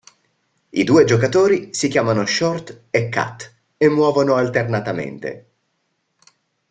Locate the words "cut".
3.09-3.53